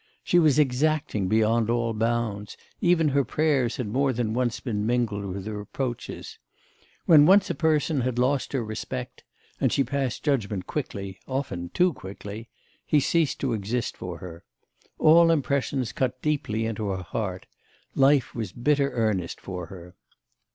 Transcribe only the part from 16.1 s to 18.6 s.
deeply into her heart; life was